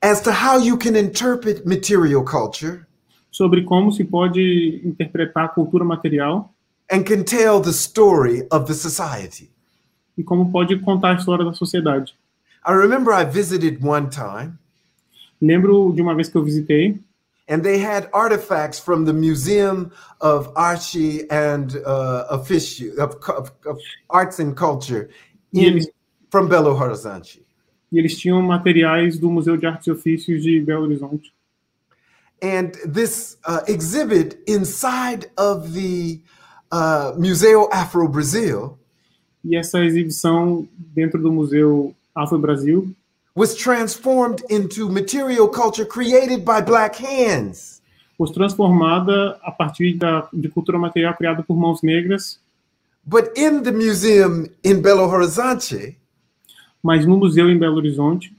as 0.00 0.20
to 0.20 0.30
how 0.30 0.58
you 0.58 0.76
can 0.76 0.94
interpret 0.96 1.64
material 1.66 2.22
culture 2.22 2.86
sobre 3.30 3.64
como 3.64 3.90
se 3.90 4.04
pode 4.04 4.80
interpretar 4.84 5.46
a 5.46 5.48
cultura 5.48 5.84
material 5.84 6.54
and 6.92 7.04
can 7.04 7.24
tell 7.24 7.60
the 7.60 7.72
story 7.72 8.46
of 8.52 8.66
the 8.66 8.74
society. 8.74 9.50
E 10.16 10.22
como 10.22 10.50
pode 10.50 10.78
contar 10.80 11.12
a 11.12 11.14
história 11.14 11.44
da 11.44 11.52
sociedade. 11.52 12.14
I 12.66 12.72
remember 12.72 13.12
I 13.12 13.24
visited 13.24 13.78
one 13.82 14.08
time 14.08 14.58
Lembro 15.40 15.92
de 15.92 16.00
uma 16.00 16.14
vez 16.14 16.28
que 16.28 16.36
eu 16.36 16.44
visitei 16.44 16.98
and 17.48 17.60
they 17.60 17.78
had 17.78 18.08
artifacts 18.14 18.78
from 18.78 19.04
the 19.04 19.12
Museum 19.12 19.90
of 20.20 20.48
Archie 20.56 21.26
and 21.30 21.76
uh, 21.84 22.24
of, 22.30 22.50
of, 22.98 23.52
of 23.66 23.78
Arts 24.08 24.38
and 24.40 24.54
Culture 24.54 25.10
in, 25.52 25.76
Yes. 25.76 25.86
from 26.30 26.48
Belo 26.48 26.74
Horizonte. 26.74 27.42
e 27.92 27.98
eles 27.98 28.16
tinham 28.18 28.40
materiais 28.42 29.18
do 29.18 29.30
Museu 29.30 29.56
de 29.56 29.66
Artes 29.66 29.86
e 29.86 29.90
Ofícios 29.90 30.42
de 30.42 30.58
Belo 30.60 30.84
Horizonte. 30.84 31.32
And 32.42 32.72
this 32.86 33.36
uh, 33.46 33.60
exhibit 33.68 34.38
inside 34.46 35.30
of 35.36 35.72
the 35.72 36.20
uh, 36.72 37.12
Museo 37.18 37.68
Afro 37.70 38.08
Brazil 38.08 38.78
E 39.44 39.56
essa 39.56 39.84
exibição 39.84 40.66
dentro 40.76 41.20
do 41.20 41.30
Museu 41.30 41.94
Afro-Brasil 42.14 42.90
was 43.36 43.54
transformed 43.54 44.42
into 44.48 44.88
material 44.88 45.48
culture 45.48 45.84
created 45.86 46.44
by 46.44 46.62
black 46.64 46.96
hands. 47.02 47.82
foi 48.16 48.32
transformada 48.32 49.38
a 49.42 49.50
partir 49.50 49.94
da, 49.94 50.28
de 50.32 50.48
cultura 50.48 50.78
material 50.78 51.14
criada 51.14 51.42
por 51.42 51.56
mãos 51.56 51.82
negras, 51.82 52.38
But 53.06 53.32
in 53.36 53.62
the 53.62 53.72
museum 53.72 54.46
in 54.64 54.80
Belo 54.80 55.06
Horizonte, 55.06 55.98
mas 56.82 57.04
no 57.04 57.18
museu 57.18 57.50
em 57.50 57.58
Belo 57.58 57.76
Horizonte 57.76 58.32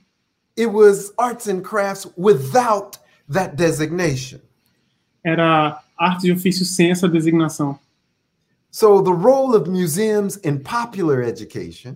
it 0.57 0.67
was 0.67 1.13
arts 1.17 1.47
and 1.47 1.61
crafts 1.61 2.07
without 2.17 2.97
that 3.31 3.55
designation. 3.55 4.39
era 5.23 5.83
artes 5.97 6.23
e 6.25 6.31
ofícios 6.31 6.75
sem 6.75 6.89
essa 6.91 7.07
designação. 7.09 7.77
So 8.75 9.01
the 9.01 9.13
role 9.13 9.55
of 9.55 9.69
museums 9.69 10.35
in 10.43 10.59
popular 10.59 11.23
education 11.23 11.95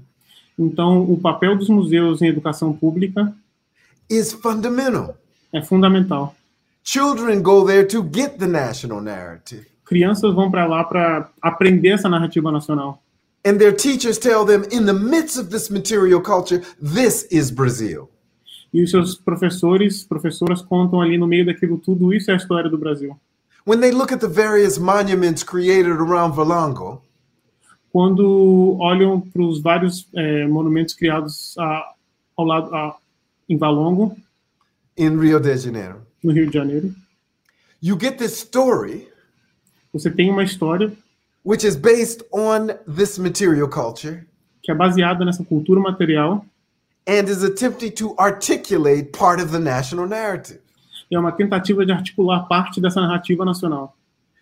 Então, 0.57 1.03
o 1.11 1.19
papel 1.19 1.57
dos 1.57 1.67
museus 1.67 2.21
em 2.21 2.27
educação 2.27 2.71
pública 2.71 3.35
is 4.09 4.31
fundamental. 4.31 5.17
é 5.51 5.61
fundamental. 5.61 6.33
Children 6.81 7.41
go 7.41 7.65
there 7.65 7.85
to 7.85 8.01
get 8.01 8.37
the 8.37 8.47
national 8.47 9.01
narrative. 9.01 9.65
Crianças 9.83 10.33
vão 10.33 10.49
para 10.49 10.65
lá 10.67 10.85
para 10.85 11.29
aprender 11.41 11.89
essa 11.89 12.07
narrativa 12.07 12.49
nacional. 12.49 13.03
And 13.45 13.57
their 13.57 13.75
teachers 13.75 14.17
tell 14.17 14.45
them 14.45 14.63
in 14.71 14.85
the 14.85 14.93
midst 14.93 15.37
of 15.37 15.49
this 15.49 15.69
material 15.69 16.21
culture, 16.21 16.61
this 16.81 17.27
is 17.29 17.51
Brazil. 17.51 18.09
E 18.73 18.81
os 18.81 18.91
seus 18.91 19.15
professores, 19.15 20.05
professoras 20.05 20.61
contam 20.61 21.01
ali 21.01 21.17
no 21.17 21.27
meio 21.27 21.45
daquilo 21.45 21.77
tudo, 21.77 22.13
isso 22.13 22.31
é 22.31 22.35
a 22.35 22.37
história 22.37 22.69
do 22.69 22.77
Brasil. 22.77 23.19
When 23.69 23.81
they 23.81 23.91
look 23.91 24.11
at 24.11 24.19
the 24.19 24.27
various 24.27 24.79
monuments 24.79 25.43
created 25.43 25.91
around 25.91 26.33
Valongo, 26.33 27.03
Quando 27.93 28.77
olham 28.79 29.21
para 29.21 29.43
os 29.43 29.61
vários 29.61 30.07
eh, 30.15 30.47
monumentos 30.47 30.95
criados 30.95 31.55
a- 31.59 31.93
ao 32.35 32.45
lado 32.45 32.73
a- 32.75 32.97
em 33.47 33.57
Valongo, 33.57 34.17
in 34.97 35.19
Rio 35.19 35.39
de 35.39 35.55
Janeiro, 35.55 36.01
no 36.23 36.31
Rio 36.31 36.47
de 36.47 36.53
Janeiro, 36.57 36.95
you 37.79 37.95
get 37.95 38.17
this 38.17 38.33
story 38.39 39.07
você 39.93 40.09
tem 40.09 40.31
uma 40.31 40.43
história 40.43 40.91
which 41.43 41.63
is 41.63 41.75
based 41.75 42.23
on 42.31 42.69
this 42.87 43.19
material 43.19 43.67
culture 43.67 44.25
que 44.63 44.71
é 44.71 44.75
baseada 44.75 45.23
nessa 45.23 45.43
cultura 45.43 45.79
material 45.79 46.43
and 47.07 47.29
is 47.29 47.43
attempting 47.43 47.91
to 47.91 48.15
articulate 48.17 49.11
part 49.11 49.39
of 49.39 49.51
the 49.51 49.59
national 49.59 50.07
narrative. 50.07 50.59
E 51.09 51.15
é 51.15 51.19
uma 51.19 51.31
tentativa 51.31 51.85
de 51.85 51.91
articular 51.91 52.47
parte 52.47 52.79
dessa 52.79 53.01
narrativa 53.01 53.43
nacional. 53.43 53.95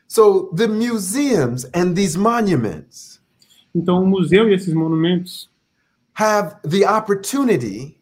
So 0.07 0.51
the 0.55 0.67
museums 0.67 1.65
and 1.73 1.93
these 1.93 2.17
monuments 2.17 3.17
Então, 3.75 4.03
o 4.03 4.07
museu 4.07 4.49
e 4.49 4.55
esses 4.55 4.73
monumentos 4.73 5.49
have 6.19 6.55
the 6.67 6.89
opportunity 6.89 7.95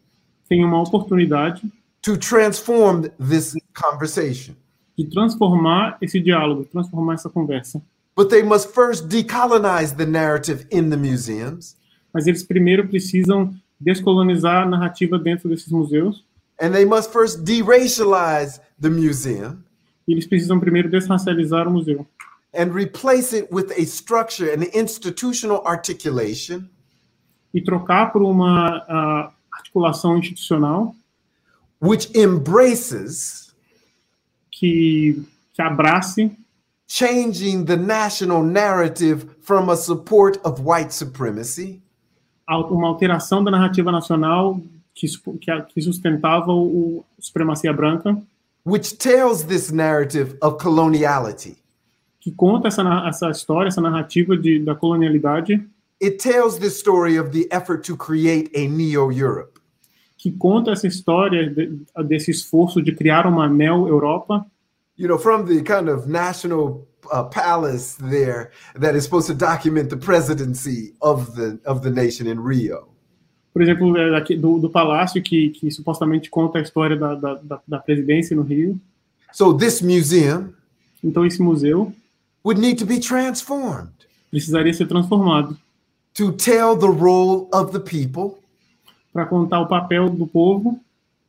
têm 0.48 0.64
uma 0.64 0.80
oportunidade 0.80 1.70
to 2.00 2.16
transform 2.16 3.10
this 3.18 3.54
conversation. 3.74 4.54
de 4.96 5.04
transformar 5.04 5.98
esse 6.00 6.18
diálogo, 6.18 6.64
transformar 6.64 7.14
essa 7.14 7.28
conversa. 7.28 7.82
But 8.16 8.30
they 8.30 8.42
must 8.42 8.72
first 8.72 9.08
decolonize 9.08 9.94
the 9.94 10.06
narrative 10.06 10.66
in 10.72 10.88
the 10.88 10.96
museums, 10.96 11.76
Mas 12.14 12.26
eles 12.26 12.42
primeiro 12.42 12.88
precisam 12.88 13.54
descolonizar 13.78 14.62
a 14.62 14.66
narrativa 14.66 15.18
dentro 15.18 15.50
desses 15.50 15.70
museus 15.70 16.24
and 16.60 16.74
they 16.74 16.84
must 16.84 17.12
first 17.12 17.44
deracialize 17.44 18.60
the 18.78 18.90
museum 18.90 19.64
eles 20.08 20.26
precisam 20.26 20.60
primeiro 20.60 20.88
desracializar 20.88 21.66
o 21.66 21.70
museu. 21.70 22.06
and 22.56 22.74
replace 22.74 23.32
it 23.32 23.52
with 23.52 23.70
a 23.76 23.84
structure 23.84 24.50
and 24.50 24.64
institutional 24.64 25.62
articulation. 25.66 26.68
E 27.52 27.60
trocar 27.60 28.12
por 28.12 28.22
uma 28.22 28.84
ah, 28.88 29.32
articulação 29.52 30.18
institucional 30.18 30.94
which 31.80 32.10
embraces 32.16 33.54
que, 34.50 35.22
que 35.52 35.62
abrace 35.62 36.30
changing 36.86 37.64
the 37.64 37.76
national 37.76 38.42
narrative 38.42 39.36
from 39.42 39.68
a 39.68 39.76
support 39.76 40.38
of 40.44 40.60
white 40.60 40.92
supremacy 40.92 41.82
uma 42.48 42.88
alteração 42.88 43.42
da 43.42 43.50
narrativa 43.50 43.90
nacional 43.90 44.60
que, 44.96 45.06
que, 45.74 45.82
sustentava 45.82 46.50
o, 46.52 47.04
a 47.18 47.22
supremacia 47.22 47.72
branca, 47.72 48.16
which 48.64 48.96
tells 48.98 49.44
this 49.44 49.70
narrative 49.70 50.36
of 50.42 50.56
coloniality. 50.58 51.56
que 52.20 52.32
conta 52.32 52.66
essa, 52.68 52.82
essa 53.06 53.30
história, 53.30 53.68
essa 53.68 53.80
narrativa 53.80 54.36
de, 54.36 54.58
da 54.64 54.74
colonialidade, 54.74 55.64
It 56.02 56.18
tells 56.18 56.58
the 56.58 56.66
story 56.68 57.16
of 57.18 57.30
the 57.30 57.46
effort 57.50 57.82
to 57.86 57.96
create 57.96 58.50
a 58.54 58.66
neo 58.68 59.10
Europe. 59.12 59.60
que 60.18 60.32
conta 60.32 60.72
essa 60.72 60.86
história 60.88 61.48
de- 61.48 61.78
desse 62.08 62.30
esforço 62.30 62.82
de 62.82 62.92
criar 62.94 63.26
uma 63.26 63.48
neo-Europa, 63.48 64.44
You 64.98 65.08
know, 65.08 65.18
from 65.18 65.44
the 65.44 65.62
kind 65.62 65.90
of 65.90 66.08
national 66.08 66.88
uh, 67.12 67.24
palace 67.24 67.96
there 67.98 68.50
that 68.80 68.96
is 68.96 69.04
supposed 69.04 69.26
to 69.28 69.34
document 69.34 69.90
the 69.90 69.96
presidency 69.98 70.94
of 71.02 71.34
the 71.36 71.58
of 71.66 71.82
the 71.82 71.90
nation 71.90 72.26
in 72.26 72.40
Rio. 72.40 72.88
Por 73.56 73.62
exemplo, 73.62 73.96
é, 73.96 74.20
do, 74.36 74.58
do 74.58 74.68
palácio 74.68 75.22
que, 75.22 75.48
que 75.48 75.70
supostamente 75.70 76.28
conta 76.28 76.58
a 76.58 76.60
história 76.60 76.94
da, 76.94 77.14
da, 77.14 77.40
da- 77.66 77.78
presidência 77.78 78.36
no 78.36 78.42
Rio. 78.42 78.78
So 79.32 79.56
this 79.56 79.80
museum 79.80 80.52
Então, 81.02 81.24
esse 81.24 81.40
museu 81.40 81.90
would 82.44 82.60
need 82.60 82.78
to 82.78 82.84
be 82.84 83.00
transformed 83.00 83.94
precisaria 84.30 84.74
ser 84.74 84.86
transformado 84.86 85.56
to 86.12 86.32
tell 86.32 86.76
the 86.76 86.86
role 86.86 87.48
of 87.50 87.72
the 87.72 87.80
people 87.80 88.38
para 89.10 89.24
contar 89.24 89.60
o 89.60 89.66
papel 89.66 90.10
do 90.10 90.26
povo 90.26 90.78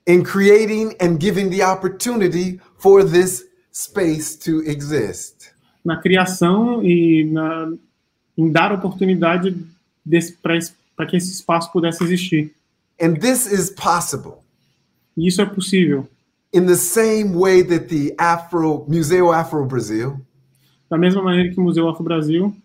in 0.06 0.22
creating 0.22 0.98
and 1.00 1.18
giving 1.22 1.50
the 1.50 1.63
opportunity 1.63 2.60
for 2.78 3.06
this 3.06 3.48
space 3.74 4.36
to 4.38 4.62
exist. 4.70 5.54
na 5.86 5.96
criação 5.96 6.84
e 6.84 7.24
na, 7.24 7.72
em 8.38 8.52
dar 8.52 8.74
oportunidade 8.74 9.56
para 10.42 10.58
que 11.06 11.16
esse 11.18 11.32
espaço 11.32 11.72
pudesse 11.72 12.04
existir. 12.04 12.54
And 13.02 13.14
this 13.16 13.46
is 13.46 13.70
possible 13.70 14.44
E 15.16 15.28
isso 15.28 15.42
é 15.42 15.46
possível. 15.46 16.08
in 16.54 16.66
the 16.66 16.76
same 16.76 17.34
way 17.34 17.62
that 17.62 17.88
the 17.90 18.16
Afro 18.18 18.86
Museo 18.88 19.32
Afro 19.32 19.66
Brazil 19.66 20.20
Da 20.90 20.98
mesma 20.98 21.22
maneira 21.22 21.54
que 21.54 21.60
o 21.60 21.64
Museu 21.64 21.88
Afro 21.90 22.04
Brasil 22.04 22.56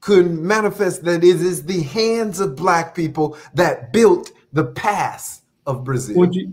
could 0.00 0.28
manifest 0.30 1.02
that 1.04 1.24
it 1.24 1.40
is 1.40 1.62
the 1.64 1.80
hands 1.82 2.38
of 2.40 2.54
black 2.54 2.94
people 2.94 3.36
that 3.54 3.92
built 3.92 4.30
the 4.52 4.64
past 4.64 5.42
of 5.64 5.82
Brazil. 5.84 6.14
pôde, 6.14 6.52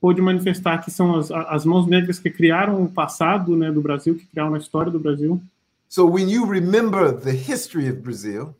pôde 0.00 0.20
manifestar 0.20 0.78
que 0.84 0.90
são 0.90 1.16
as, 1.16 1.30
as 1.30 1.64
mãos 1.64 1.86
negras 1.86 2.18
que 2.18 2.28
criaram 2.30 2.82
o 2.84 2.88
passado 2.88 3.56
né, 3.56 3.70
do 3.70 3.80
Brasil, 3.80 4.14
que 4.16 4.26
criaram 4.26 4.54
a 4.54 4.58
história 4.58 4.90
do 4.90 4.98
Brasil. 4.98 5.40
So 5.88 6.04
when 6.06 6.28
you 6.28 6.44
remember 6.44 7.12
the 7.12 7.32
history 7.32 7.88
of 7.88 8.00
Brazil, 8.02 8.54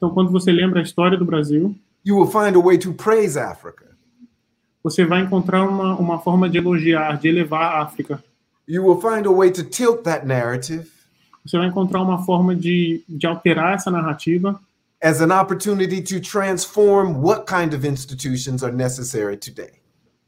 Então, 0.00 0.08
quando 0.14 0.30
você 0.30 0.50
lembra 0.50 0.80
a 0.80 0.82
história 0.82 1.18
do 1.18 1.26
Brasil, 1.26 1.76
you 2.02 2.16
will 2.16 2.26
find 2.26 2.56
a 2.56 2.58
way 2.58 2.78
to 2.78 2.94
praise 2.94 3.38
Africa. 3.38 3.84
você 4.82 5.04
vai 5.04 5.20
encontrar 5.20 5.68
uma, 5.68 5.94
uma 5.94 6.18
forma 6.18 6.48
de 6.48 6.56
elogiar, 6.56 7.18
de 7.18 7.28
elevar 7.28 7.74
a 7.74 7.82
África. 7.82 8.24
You 8.66 8.82
will 8.82 8.98
find 8.98 9.26
a 9.26 9.30
way 9.30 9.50
to 9.50 9.62
tilt 9.62 10.04
that 10.04 10.26
narrative 10.26 10.88
Você 11.44 11.58
vai 11.58 11.66
encontrar 11.66 12.00
uma 12.00 12.24
forma 12.24 12.56
de, 12.56 13.02
de 13.06 13.26
alterar 13.26 13.74
essa 13.74 13.90
narrativa 13.90 14.58
as 15.02 15.20
an 15.20 15.38
opportunity 15.38 16.00
to 16.00 16.18
transform 16.18 17.20
what 17.20 17.44
kind 17.46 17.74
of 17.74 17.86
institutions 17.86 18.62
are 18.62 18.74
necessary 18.74 19.36
today. 19.36 19.72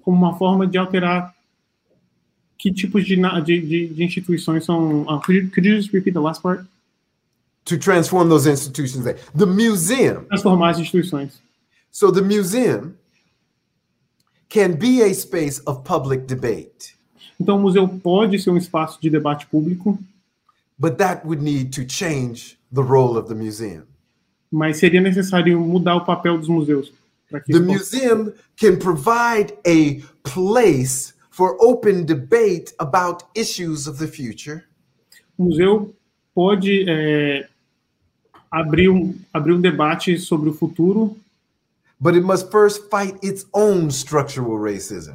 como 0.03 0.19
uma 0.19 0.37
forma 0.37 0.67
de 0.67 0.77
alterar 0.77 1.35
que 2.59 2.71
tipos 2.71 3.07
de, 3.07 3.17
de, 3.43 3.89
de 3.89 4.05
instituições 4.05 4.67
são. 4.67 5.03
Uh, 5.03 5.19
could, 5.21 5.33
you, 5.33 5.51
could 5.51 5.67
you 5.67 5.77
just 5.77 5.93
repeat 5.95 6.13
the 6.13 6.21
last 6.21 6.43
part? 6.43 6.67
To 7.67 7.79
transform 7.79 8.29
those 8.29 8.47
institutions 8.47 9.05
there. 9.05 9.19
The 9.35 9.47
museum. 9.47 10.25
Transformar 10.27 10.71
as 10.71 10.79
instituições. 10.81 11.41
So 11.93 12.11
the 12.11 12.23
museum 12.23 12.97
can 14.49 14.73
be 14.77 15.03
a 15.03 15.15
space 15.15 15.61
of 15.67 15.83
public 15.85 16.27
debate, 16.27 16.97
Então, 17.41 17.57
o 17.57 17.61
museu 17.61 17.89
pode 17.89 18.39
ser 18.39 18.51
um 18.51 18.57
espaço 18.57 19.01
de 19.01 19.09
debate 19.11 19.47
público, 19.47 19.99
but 20.79 20.97
that 20.99 21.25
would 21.27 21.43
need 21.43 21.71
to 21.73 21.89
change 21.89 22.59
the 22.73 22.83
role 22.83 23.17
of 23.19 23.29
the 23.29 23.35
museum. 23.35 23.85
mas 24.51 24.77
seria 24.77 25.01
necessário 25.01 25.59
mudar 25.61 25.97
o 25.97 26.05
papel 26.05 26.39
dos 26.39 26.49
museus. 26.49 26.93
para 27.31 27.41
que 27.41 27.53
The 27.53 27.61
museum 27.61 28.33
can 28.57 28.77
provide 28.77 29.55
a 29.67 30.03
place 30.23 31.15
for 31.31 31.57
open 31.61 32.05
debate 32.05 32.75
about 32.79 33.25
issues 33.35 33.87
of 33.87 33.99
the 33.99 34.07
future, 34.07 34.63
O 35.39 35.45
museu 35.45 35.95
pode 36.35 36.85
é, 36.89 37.49
abrir, 38.53 38.91
um, 38.91 39.15
abrir 39.33 39.55
um 39.55 39.61
debate 39.61 40.19
sobre 40.19 40.51
o 40.51 40.53
futuro, 40.53 41.17
but 41.99 42.15
it 42.15 42.25
must 42.25 42.51
first 42.51 42.91
fight 42.91 43.17
its 43.23 43.47
own 43.53 43.91
structural 43.91 44.59
racism. 44.59 45.15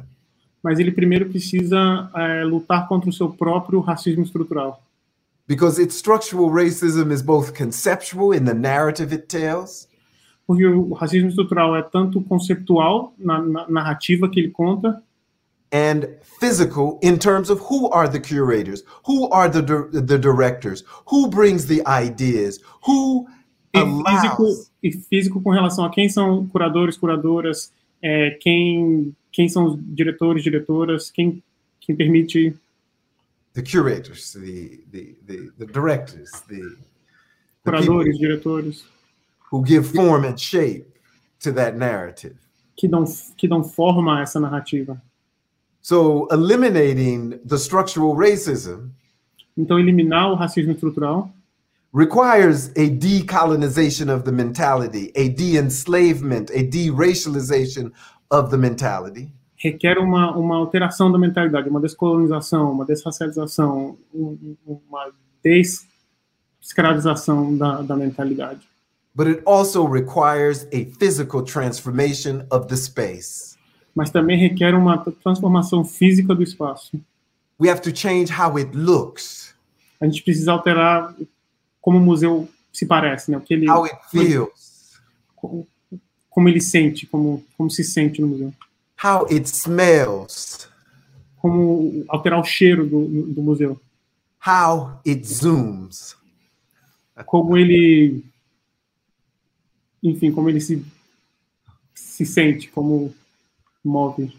mas 0.62 0.80
ele 0.80 0.90
primeiro 0.90 1.28
precisa 1.28 2.10
é, 2.14 2.42
lutar 2.42 2.88
contra 2.88 3.08
o 3.08 3.12
seu 3.12 3.30
próprio 3.30 3.80
racismo 3.80 4.24
estrutural. 4.24 4.82
Because 5.46 5.80
its 5.80 5.94
structural 5.94 6.50
racism 6.50 7.10
is 7.12 7.22
both 7.22 7.56
conceptual 7.56 8.34
in 8.34 8.44
the 8.44 8.52
narrative 8.52 9.14
it 9.14 9.28
tells, 9.28 9.88
Porque 10.48 10.66
o 10.66 10.94
racismo 10.94 11.28
estrutural 11.28 11.76
é 11.76 11.82
tanto 11.82 12.22
conceptual 12.22 13.12
na, 13.18 13.38
na 13.38 13.68
narrativa 13.68 14.30
que 14.30 14.40
ele 14.40 14.50
conta, 14.50 15.02
and 15.72 16.08
physical 16.40 16.98
in 17.02 17.18
terms 17.18 17.50
of 17.50 17.60
who 17.60 17.90
are 17.90 18.08
the 18.08 18.20
curators, 18.20 18.82
who 19.06 19.28
are 19.30 19.48
the 19.48 19.62
dir- 19.62 19.90
the 19.92 20.18
directors, 20.18 20.84
who 21.06 21.28
brings 21.28 21.66
the 21.66 21.82
ideas, 21.86 22.60
who 22.86 23.26
e 23.74 23.80
físico, 23.80 24.42
allows 24.42 24.70
e 24.82 24.92
físico 24.92 25.42
com 25.42 25.50
relação 25.50 25.84
a 25.84 25.90
quem 25.90 26.08
são 26.08 26.46
curadores, 26.46 26.96
curadoras, 26.96 27.70
é, 28.02 28.30
quem, 28.40 29.14
quem 29.30 29.48
são 29.48 29.66
os 29.66 29.78
diretores, 29.94 30.42
diretoras, 30.42 31.10
quem, 31.10 31.42
quem 31.80 31.94
permite 31.94 32.56
the 33.54 33.62
curators, 33.62 34.32
the 34.32 34.80
the 34.90 35.16
the, 35.26 35.50
the 35.58 35.66
directors, 35.66 36.30
the, 36.48 36.60
the 37.64 37.70
Curadores, 37.70 38.16
diretores, 38.18 38.84
who 39.50 39.64
give 39.64 39.84
form 39.86 40.24
and 40.24 40.38
shape 40.38 40.86
to 41.40 41.52
that 41.52 41.76
narrative. 41.76 42.36
que 42.76 42.86
dão, 42.86 43.04
que 43.36 43.48
dão 43.48 43.64
forma 43.64 44.18
a 44.18 44.22
essa 44.22 44.38
narrativa. 44.38 45.02
So 45.80 46.26
eliminating 46.30 47.38
the 47.46 47.56
structural 47.56 48.14
racism 48.16 48.90
Então, 49.56 49.78
eliminar 49.78 50.30
o 50.30 50.34
racismo 50.34 50.72
estrutural 50.72 51.30
requires 51.92 52.70
a 52.76 52.88
decolonization 52.88 54.10
of 54.14 54.22
the 54.24 54.30
mentality, 54.30 55.10
a 55.16 55.28
de-enslavement, 55.28 56.50
a 56.54 56.62
de-racialization 56.62 57.90
of 58.30 58.50
the 58.50 58.56
mentality. 58.56 59.32
requer 59.60 59.98
uma, 59.98 60.36
uma 60.36 60.54
alteração 60.56 61.10
da 61.10 61.18
mentalidade, 61.18 61.68
uma 61.68 61.80
descolonização, 61.80 62.70
uma 62.70 62.84
desracialização, 62.84 63.98
um- 64.14 64.56
um- 64.68 64.80
uma 64.88 65.10
desescravização 66.60 67.56
da, 67.56 67.82
da 67.82 67.96
mentalidade. 67.96 68.60
But 69.14 69.26
it 69.26 69.42
also 69.44 69.84
requires 69.86 70.68
a 70.72 70.84
physical 71.00 71.42
transformation 71.42 72.44
of 72.52 72.68
the 72.68 72.76
space. 72.76 73.57
Mas 73.94 74.10
também 74.10 74.38
requer 74.38 74.74
uma 74.74 74.98
transformação 75.22 75.84
física 75.84 76.34
do 76.34 76.42
espaço. 76.42 77.00
We 77.60 77.68
have 77.68 77.80
to 77.82 77.94
change 77.94 78.32
how 78.32 78.56
it 78.56 78.76
looks, 78.76 79.54
A 80.00 80.06
gente 80.06 80.22
precisa 80.22 80.52
alterar 80.52 81.14
como 81.80 81.98
o 81.98 82.00
museu 82.00 82.48
se 82.72 82.86
parece, 82.86 83.30
né? 83.30 83.36
O 83.36 83.40
que 83.40 83.54
ele, 83.54 83.68
how 83.68 83.84
it 83.84 83.96
feels, 84.10 84.92
como, 85.34 85.66
como 86.30 86.48
ele 86.48 86.60
sente, 86.60 87.06
como, 87.06 87.44
como 87.56 87.68
se 87.70 87.82
sente 87.82 88.20
no 88.20 88.28
museu. 88.28 88.54
how 89.02 89.26
it 89.30 89.48
smells, 89.48 90.68
Como 91.38 92.04
alterar 92.08 92.40
o 92.40 92.44
cheiro 92.44 92.86
do, 92.86 93.06
do 93.32 93.42
museu. 93.42 93.80
how 94.46 95.00
it 95.06 95.26
zooms. 95.26 96.16
Como 97.26 97.56
ele. 97.56 98.24
Enfim, 100.00 100.30
como 100.30 100.48
ele 100.48 100.60
se, 100.60 100.84
se 101.94 102.24
sente, 102.24 102.68
como 102.68 103.12
move. 103.88 104.30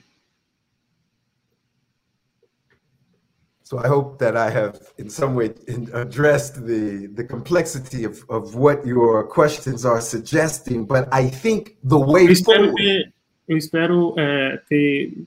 So 3.64 3.78
I 3.78 3.88
hope 3.88 4.18
that 4.18 4.36
I 4.36 4.50
have, 4.50 4.80
in 4.98 5.10
some 5.12 5.36
way, 5.36 5.54
in- 5.68 5.90
addressed 5.94 6.56
the 6.66 7.08
the 7.08 7.24
complexity 7.24 8.04
of, 8.04 8.24
of 8.28 8.56
what 8.56 8.84
your 8.86 9.24
questions 9.28 9.86
are 9.86 10.02
suggesting. 10.02 10.86
But 10.86 11.08
I 11.12 11.30
think 11.30 11.78
the 11.84 12.00
way 12.00 12.26
Eu 12.26 12.32
espero 12.32 12.64
forward 12.64 12.76
ter, 12.78 13.14
eu 13.48 13.58
espero, 13.58 14.16
é, 14.18 14.58
ter 14.68 15.24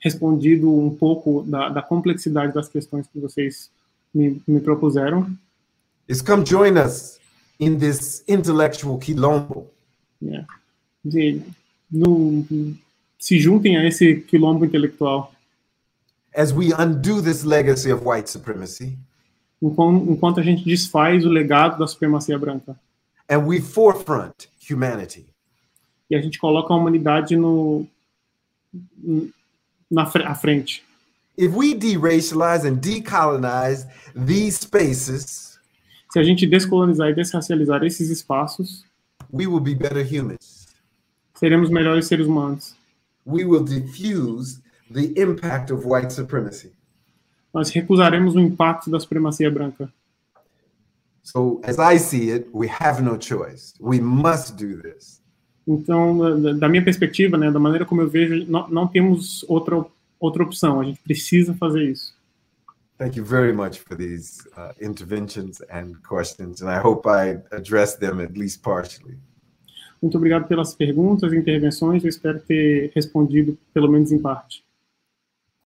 respondido 0.00 0.70
um 0.72 0.94
pouco 0.94 1.42
da, 1.42 1.68
da 1.70 1.82
complexidade 1.82 2.52
das 2.54 2.68
questões 2.68 3.06
que 3.08 3.18
vocês 3.18 3.68
me, 4.14 4.40
me 4.46 4.60
propuseram. 4.60 5.26
is 6.08 6.20
come 6.22 6.44
join 6.44 6.76
us 6.76 7.18
in 7.58 7.78
this 7.78 8.22
intellectual 8.28 8.96
quilombo. 8.98 9.66
né? 10.20 10.44
De, 11.04 11.40
no, 11.90 12.44
se 13.22 13.38
juntem 13.38 13.76
a 13.76 13.86
esse 13.86 14.16
quilombo 14.16 14.64
intelectual 14.64 15.32
as 16.34 16.50
we 16.52 16.72
undo 16.72 17.22
this 17.22 17.44
legacy 17.44 17.92
of 17.92 18.04
white 18.04 18.28
supremacy 18.28 18.98
enquanto, 19.62 20.40
a 20.40 20.42
gente 20.42 20.64
desfaz 20.64 21.24
o 21.24 21.28
legado 21.28 21.78
da 21.78 21.86
supremacia 21.86 22.36
branca 22.38 22.76
and 23.30 23.46
we 23.46 23.60
forefront 23.60 24.48
humanity. 24.68 25.24
e 26.10 26.16
a 26.16 26.20
gente 26.20 26.38
coloca 26.38 26.74
a 26.74 26.76
humanidade 26.76 27.36
no 27.36 27.86
na 29.90 30.02
à 30.02 30.34
frente. 30.34 30.82
If 31.36 31.54
we 31.54 31.74
deracialize 31.74 32.66
and 32.66 32.76
decolonize 32.80 33.86
these 34.14 34.60
spaces, 34.60 35.58
Se 36.10 36.18
a 36.18 36.22
gente 36.24 36.46
descolonizar 36.46 37.08
e 37.10 37.14
desracializar 37.14 37.82
esses 37.84 38.10
espaços, 38.10 38.84
we 39.32 39.46
will 39.46 39.60
be 39.60 39.74
better 39.74 40.04
humans. 40.04 40.66
seremos 41.34 41.70
melhores 41.70 42.06
seres 42.06 42.26
humanos. 42.26 42.74
We 43.24 43.44
will 43.44 43.64
diffuse 43.64 44.60
the 44.90 45.12
impact 45.20 45.70
of 45.72 45.86
white 45.86 46.10
supremacy. 46.12 46.72
Nós 47.54 47.70
recusaremos 47.70 48.34
o 48.34 48.40
impacto 48.40 48.90
da 48.90 48.98
supremacia 48.98 49.50
branca. 49.50 49.92
So, 51.22 51.60
as 51.62 51.78
I 51.78 51.98
see 51.98 52.30
it, 52.30 52.48
we 52.52 52.68
have 52.68 53.00
no 53.02 53.16
choice. 53.20 53.74
We 53.80 54.00
must 54.00 54.56
do 54.56 54.80
this. 54.82 55.20
Então, 55.66 56.40
da- 56.42 56.52
da 56.54 56.68
minha 56.68 56.82
perspectiva, 56.84 57.38
né, 57.38 57.50
da 57.50 57.60
maneira 57.60 57.84
como 57.84 58.00
eu 58.00 58.08
vejo, 58.08 58.44
não, 58.50 58.68
não 58.68 58.88
temos 58.88 59.44
outra 59.48 59.84
outra 60.18 60.42
opção. 60.44 60.80
A 60.80 60.84
gente 60.84 61.00
precisa 61.02 61.52
fazer 61.54 61.82
isso. 61.90 62.14
Thank 62.98 63.16
you 63.18 63.24
very 63.24 63.52
much 63.52 63.80
for 63.80 63.96
these 63.96 64.40
uh, 64.56 64.72
interventions 64.80 65.60
and 65.68 65.94
questions, 66.08 66.62
and 66.62 66.68
I 66.70 66.78
hope 66.78 67.08
I 67.08 67.40
addressed 67.50 67.98
them 68.00 68.20
at 68.20 68.36
least 68.36 68.62
partially. 68.62 69.18
Muito 70.02 70.18
obrigado 70.18 70.48
pelas 70.48 70.74
perguntas 70.74 71.32
e 71.32 71.36
intervenções. 71.36 72.02
Eu 72.02 72.10
espero 72.10 72.40
ter 72.40 72.90
respondido, 72.92 73.56
pelo 73.72 73.88
menos 73.88 74.10
em 74.10 74.18
parte. 74.18 74.64